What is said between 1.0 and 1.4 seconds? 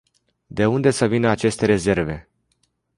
vină